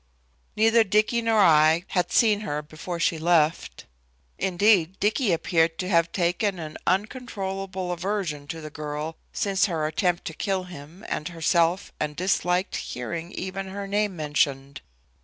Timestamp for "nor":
1.21-1.37